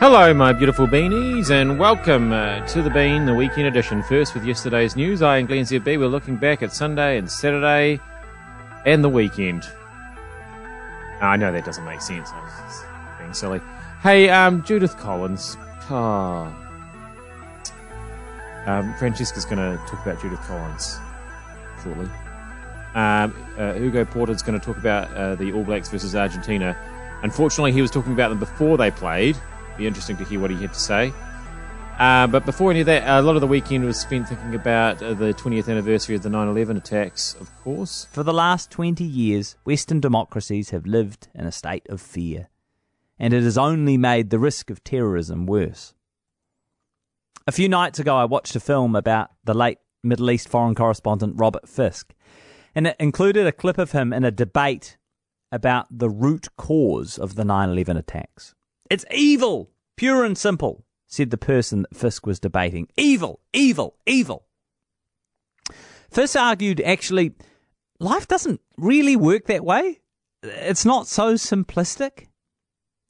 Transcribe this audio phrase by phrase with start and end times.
[0.00, 4.02] Hello, my beautiful beanies, and welcome uh, to the Bean, the weekend edition.
[4.02, 8.00] First, with yesterday's news, I and Glenn ZB we're looking back at Sunday and Saturday
[8.86, 9.70] and the weekend.
[11.20, 12.30] I know that doesn't make sense.
[12.32, 12.84] I was just
[13.18, 13.60] being silly.
[14.02, 15.58] Hey, um, Judith Collins.
[15.90, 16.50] Oh.
[18.64, 20.98] Um, Francesca's going to talk about Judith Collins
[21.82, 22.06] shortly.
[22.94, 26.74] Um, uh, Hugo Porta's going to talk about uh, the All Blacks versus Argentina.
[27.22, 29.36] Unfortunately, he was talking about them before they played.
[29.80, 31.10] Be interesting to hear what he had to say.
[31.98, 35.02] Uh, but before any of that, a lot of the weekend was spent thinking about
[35.02, 38.06] uh, the 20th anniversary of the 9 11 attacks, of course.
[38.12, 42.50] For the last 20 years, Western democracies have lived in a state of fear,
[43.18, 45.94] and it has only made the risk of terrorism worse.
[47.46, 51.36] A few nights ago, I watched a film about the late Middle East foreign correspondent
[51.38, 52.12] Robert Fisk,
[52.74, 54.98] and it included a clip of him in a debate
[55.50, 58.54] about the root cause of the 9 11 attacks.
[58.90, 62.88] It's evil, pure and simple, said the person that Fisk was debating.
[62.96, 64.46] Evil, evil, evil.
[66.10, 67.34] Fisk argued actually,
[68.00, 70.00] life doesn't really work that way.
[70.42, 72.26] It's not so simplistic.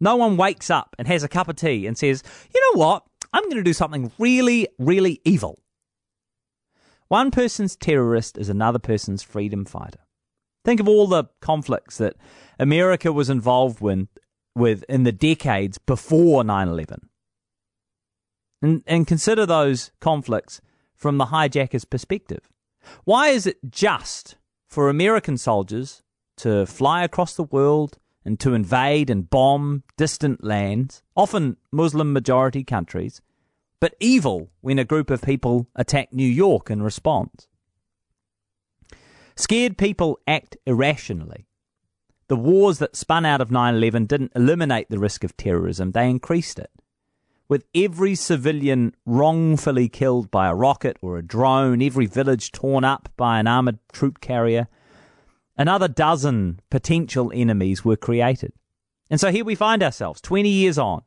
[0.01, 2.23] No one wakes up and has a cup of tea and says,
[2.55, 3.05] you know what?
[3.33, 5.63] I'm going to do something really, really evil.
[7.09, 10.01] One person's terrorist is another person's freedom fighter.
[10.65, 12.17] Think of all the conflicts that
[12.59, 14.09] America was involved with,
[14.61, 17.09] with in the decades before 9 11.
[18.63, 20.61] And, and consider those conflicts
[20.95, 22.49] from the hijacker's perspective.
[23.05, 24.37] Why is it just
[24.69, 26.03] for American soldiers
[26.37, 32.63] to fly across the world and to invade and bomb distant lands, often Muslim majority
[32.63, 33.23] countries,
[33.81, 37.49] but evil when a group of people attack New York in response?
[39.37, 41.47] Scared people act irrationally.
[42.31, 46.09] The wars that spun out of 9 11 didn't eliminate the risk of terrorism, they
[46.09, 46.71] increased it.
[47.49, 53.09] With every civilian wrongfully killed by a rocket or a drone, every village torn up
[53.17, 54.69] by an armoured troop carrier,
[55.57, 58.53] another dozen potential enemies were created.
[59.11, 61.03] And so here we find ourselves, 20 years on.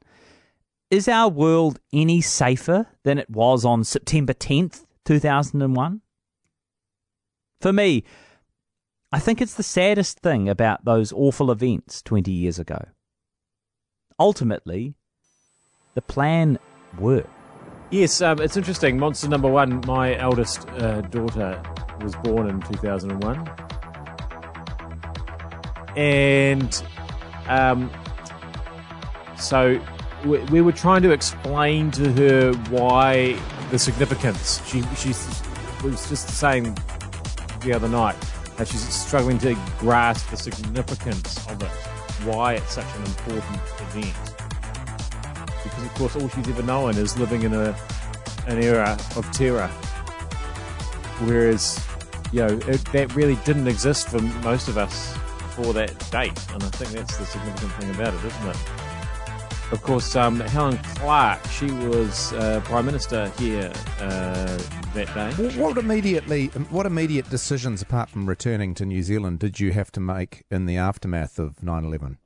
[0.92, 6.02] Is our world any safer than it was on September 10th, 2001?
[7.62, 8.04] For me,
[9.14, 12.84] I think it's the saddest thing about those awful events 20 years ago.
[14.20, 14.96] Ultimately,
[15.94, 16.58] the plan
[16.98, 17.30] worked.
[17.92, 18.98] Yes, um, it's interesting.
[18.98, 21.62] Monster number one, my eldest uh, daughter
[22.02, 23.48] was born in 2001.
[25.96, 26.84] And
[27.48, 27.92] um,
[29.38, 29.80] so
[30.26, 34.60] we, we, were trying to explain to her why the significance.
[34.68, 35.10] She, she
[35.84, 36.76] was just saying
[37.62, 38.16] the other night
[38.58, 41.70] that she's struggling to grasp the significance of it,
[42.26, 44.36] why it's such an important event.
[45.64, 47.76] Because, of course, all she's ever known is living in a
[48.48, 49.68] an era of terror.
[51.26, 51.82] Whereas,
[52.32, 56.38] you know, it, that really didn't exist for most of us before that date.
[56.52, 58.83] And I think that's the significant thing about it, isn't it?
[59.74, 64.58] Of course, um, Helen Clark, she was uh, Prime Minister here uh,
[64.94, 65.60] that day.
[65.60, 70.00] What immediately, what immediate decisions, apart from returning to New Zealand, did you have to
[70.00, 72.20] make in the aftermath of 9 11?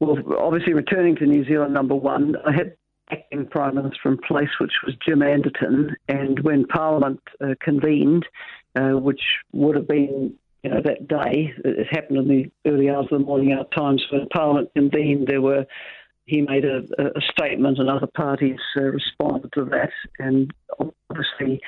[0.00, 2.76] Well, obviously, returning to New Zealand, number one, I had
[3.08, 8.26] acting Prime Minister in place, which was Jim Anderton, and when Parliament uh, convened,
[8.74, 9.22] uh, which
[9.52, 10.34] would have been
[10.66, 14.04] you know, that day, it happened in the early hours of the morning out times
[14.10, 15.64] when Parliament convened, there were
[16.24, 20.52] he made a, a statement and other parties uh, responded to that and
[21.08, 21.60] obviously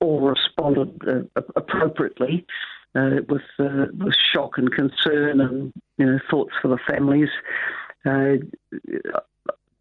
[0.00, 0.98] all responded
[1.36, 2.46] uh, appropriately
[2.94, 7.28] uh, with, uh, with shock and concern and you know thoughts for the families.
[8.06, 8.36] Uh,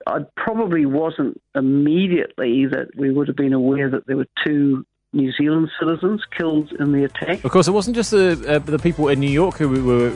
[0.05, 5.31] I probably wasn't immediately that we would have been aware that there were two New
[5.31, 7.43] Zealand citizens killed in the attack.
[7.43, 10.15] Of course, it wasn't just the uh, the people in New York who were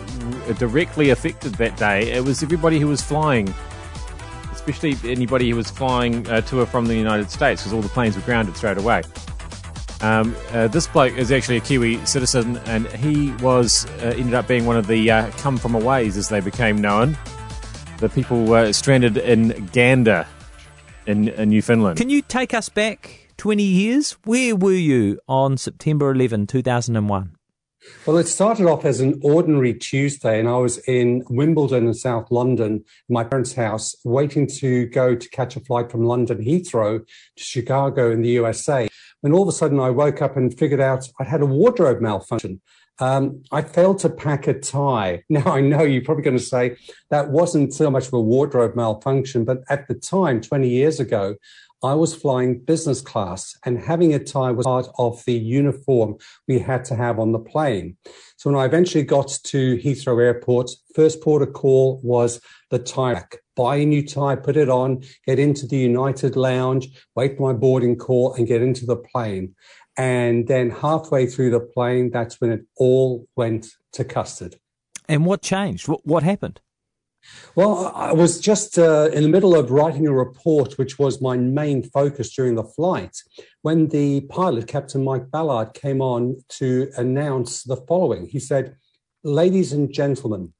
[0.59, 2.11] directly affected that day.
[2.11, 3.51] It was everybody who was flying,
[4.51, 7.89] especially anybody who was flying uh, to or from the United States, because all the
[7.89, 9.01] planes were grounded straight away.
[10.01, 14.47] Um, uh, this bloke is actually a Kiwi citizen, and he was uh, ended up
[14.47, 17.17] being one of the uh, come from aways, as they became known.
[17.97, 20.27] The people were stranded in Gander,
[21.07, 21.97] in, in Newfoundland.
[21.97, 24.11] Can you take us back 20 years.
[24.23, 27.35] Where were you on September 11, 2001?
[28.05, 32.31] Well, it started off as an ordinary Tuesday, and I was in Wimbledon in South
[32.31, 37.43] London, my parents' house, waiting to go to catch a flight from London Heathrow to
[37.43, 38.87] Chicago in the USA.
[39.21, 42.01] When all of a sudden I woke up and figured out I'd had a wardrobe
[42.01, 42.61] malfunction.
[42.99, 45.23] Um, I failed to pack a tie.
[45.29, 46.77] Now, I know you're probably going to say
[47.09, 51.35] that wasn't so much of a wardrobe malfunction, but at the time, 20 years ago,
[51.83, 56.15] I was flying business class and having a tie was part of the uniform
[56.47, 57.97] we had to have on the plane.
[58.37, 62.39] So when I eventually got to Heathrow Airport, first port of call was
[62.69, 63.37] the tie rack.
[63.55, 67.57] Buy a new tie, put it on, get into the United Lounge, wait for my
[67.57, 69.53] boarding call and get into the plane.
[69.97, 74.55] And then halfway through the plane, that's when it all went to custard.
[75.09, 75.87] And what changed?
[75.87, 76.61] What, what happened?
[77.55, 81.37] Well, I was just uh, in the middle of writing a report, which was my
[81.37, 83.17] main focus during the flight,
[83.61, 88.27] when the pilot, Captain Mike Ballard, came on to announce the following.
[88.27, 88.75] He said,
[89.23, 90.53] Ladies and gentlemen,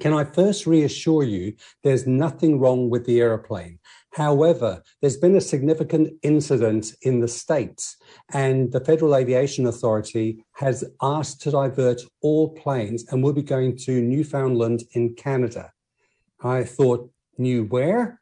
[0.00, 3.80] can I first reassure you there's nothing wrong with the aeroplane?
[4.12, 7.96] However, there's been a significant incident in the States,
[8.32, 13.76] and the Federal Aviation Authority has asked to divert all planes and will be going
[13.78, 15.72] to Newfoundland in Canada.
[16.42, 18.20] I thought, knew where?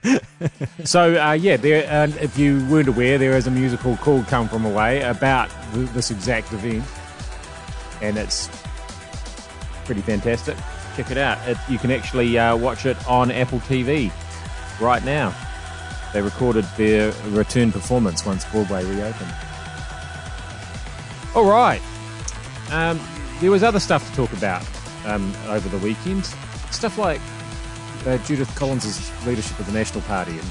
[0.84, 1.90] so uh, yeah, there.
[1.90, 5.90] Uh, if you weren't aware, there is a musical called "Come From Away" about th-
[5.90, 6.84] this exact event,
[8.00, 8.48] and it's
[9.84, 10.56] pretty fantastic.
[10.96, 11.38] Check it out.
[11.48, 14.10] It, you can actually uh, watch it on Apple TV
[14.80, 15.34] right now.
[16.12, 19.32] They recorded their return performance once Broadway reopened.
[21.34, 21.80] All right.
[22.70, 23.00] Um,
[23.40, 24.62] there was other stuff to talk about
[25.06, 26.24] um, over the weekend.
[26.70, 27.20] Stuff like
[28.06, 30.50] uh, Judith Collins' leadership of the National Party and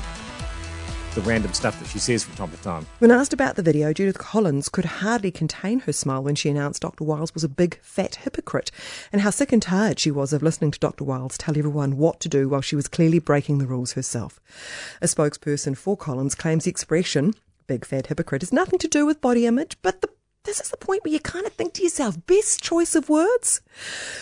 [1.16, 2.86] the random stuff that she says from time to time.
[3.00, 6.82] When asked about the video, Judith Collins could hardly contain her smile when she announced
[6.82, 7.04] Dr.
[7.04, 8.72] Wiles was a big fat hypocrite
[9.12, 11.04] and how sick and tired she was of listening to Dr.
[11.04, 14.40] Wiles tell everyone what to do while she was clearly breaking the rules herself.
[15.02, 17.34] A spokesperson for Collins claims the expression,
[17.68, 20.10] big fat hypocrite, has nothing to do with body image, but the
[20.44, 23.62] this is the point where you kind of think to yourself, best choice of words?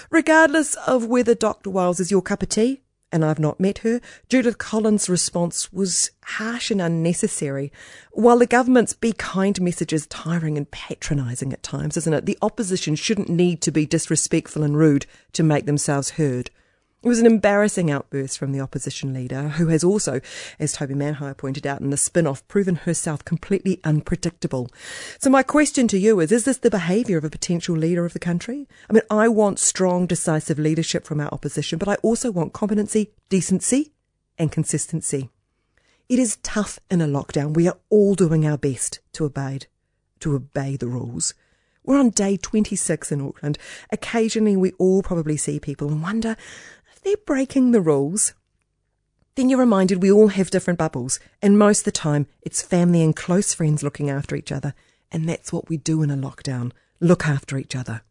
[0.10, 1.70] Regardless of whether Dr.
[1.70, 2.82] Wiles is your cup of tea,
[3.12, 7.72] and I've not met her, Judith Collins' response was harsh and unnecessary.
[8.12, 12.26] While the government's be kind message is tiring and patronising at times, isn't it?
[12.26, 16.52] The opposition shouldn't need to be disrespectful and rude to make themselves heard.
[17.02, 20.20] It was an embarrassing outburst from the opposition leader, who has also,
[20.60, 24.70] as Toby Manhire pointed out in the Spinoff, proven herself completely unpredictable.
[25.18, 28.12] So, my question to you is Is this the behaviour of a potential leader of
[28.12, 28.68] the country?
[28.90, 33.12] I mean, I want strong, decisive leadership from our opposition, but I also want competency,
[33.30, 33.94] decency,
[34.38, 35.30] and consistency.
[36.10, 37.54] It is tough in a lockdown.
[37.54, 39.60] We are all doing our best to obey,
[40.20, 41.34] to obey the rules.
[41.86, 43.58] We're on day 26 in Auckland.
[43.92, 46.36] Occasionally, we all probably see people and wonder
[47.04, 48.34] they're breaking the rules,
[49.36, 53.02] then you're reminded we all have different bubbles, and most of the time it's family
[53.02, 54.74] and close friends looking after each other,
[55.12, 58.02] and that's what we do in a lockdown look after each other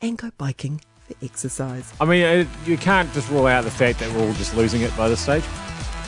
[0.00, 1.92] and go biking for exercise.
[2.00, 4.96] I mean, you can't just rule out the fact that we're all just losing it
[4.96, 5.44] by this stage.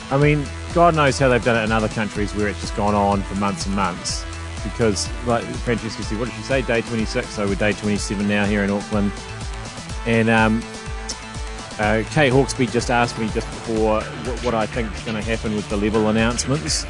[0.09, 2.95] I mean, God knows how they've done it in other countries where it's just gone
[2.95, 4.25] on for months and months.
[4.63, 6.61] Because, like Francesca said, what did she say?
[6.61, 9.11] Day 26, so we're day 27 now here in Auckland.
[10.05, 10.63] And um,
[11.79, 15.21] uh, Kate Hawkesby just asked me just before what, what I think is going to
[15.21, 16.85] happen with the level announcements.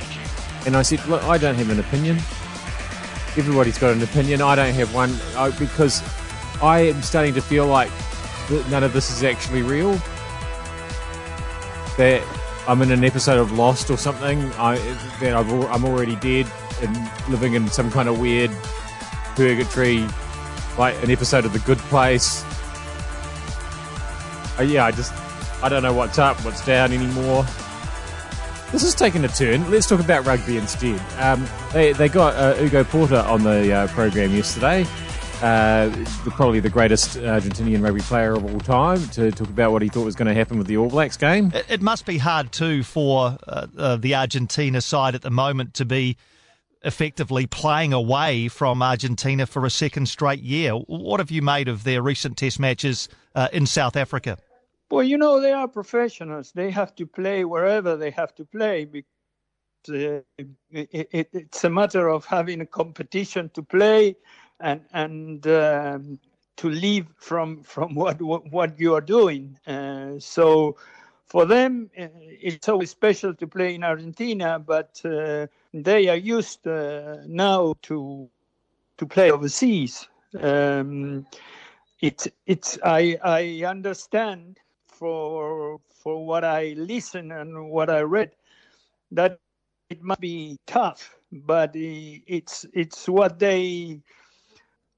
[0.66, 2.16] And I said, look, I don't have an opinion.
[3.36, 4.42] Everybody's got an opinion.
[4.42, 6.01] I don't have one I, because
[6.62, 7.91] I am starting to feel like
[8.70, 9.94] none of this is actually real.
[11.98, 12.24] That
[12.67, 14.39] I'm in an episode of Lost or something.
[14.53, 14.77] I,
[15.20, 16.50] that i am already dead
[16.82, 18.51] and living in some kind of weird
[19.36, 20.08] purgatory,
[20.77, 22.46] like an episode of The Good Place
[24.59, 25.13] uh, yeah, I just
[25.63, 27.45] I don't know what's up, what's down anymore.
[28.71, 29.69] This is taking a turn.
[29.71, 31.01] Let's talk about rugby instead.
[31.19, 34.85] Um, they they got uh, Ugo Porta on the uh, program yesterday.
[35.41, 35.89] Uh,
[36.31, 40.03] probably the greatest Argentinian rugby player of all time to talk about what he thought
[40.03, 41.51] was going to happen with the All Blacks game.
[41.53, 45.75] It, it must be hard too for uh, uh, the Argentina side at the moment
[45.75, 46.17] to be
[46.83, 50.71] effectively playing away from Argentina for a second straight year.
[50.71, 54.37] What have you made of their recent Test matches uh, in South Africa?
[54.89, 56.51] Well, you know, they are professionals.
[56.51, 58.86] They have to play wherever they have to play
[59.89, 64.15] uh, it, it, it's a matter of having a competition to play
[64.60, 66.20] and and um,
[66.58, 69.58] to leave from from what what, what you are doing.
[69.67, 70.75] Uh, so
[71.25, 76.67] for them, uh, it's always special to play in Argentina, but uh, they are used
[76.67, 78.29] uh, now to
[78.98, 80.08] to play overseas.
[80.39, 81.25] Um,
[82.01, 84.60] it's it's I I understand
[84.98, 88.32] for for what I listen and what I read,
[89.12, 89.39] that
[89.89, 94.00] it must be tough, but it's it's what they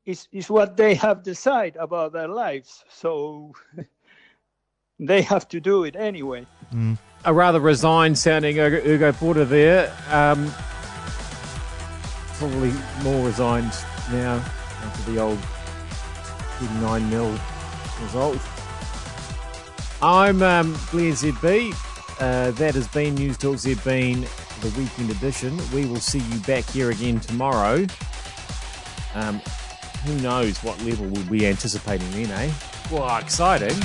[0.06, 2.84] is is what they have decided about their lives.
[2.90, 3.54] So
[5.00, 6.46] they have to do it anyway.
[6.74, 6.98] Mm.
[7.26, 9.94] A rather resigned sounding Ugo, Ugo Porta there.
[10.10, 10.52] Um,
[12.36, 12.72] probably
[13.04, 13.74] more resigned
[14.12, 14.36] now
[14.84, 15.40] after the old
[16.82, 17.40] 9 0
[18.02, 18.40] result.
[20.02, 21.74] I'm um, Blair ZB.
[22.20, 25.58] Uh, that has been Newstalk ZB, the weekend edition.
[25.74, 27.86] We will see you back here again tomorrow.
[29.14, 29.42] Um,
[30.06, 32.54] who knows what level we'll be anticipating then, eh?
[32.92, 33.78] Well, exciting.